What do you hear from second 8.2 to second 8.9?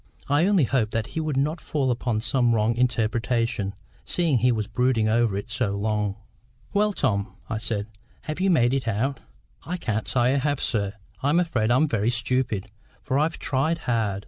"have you made it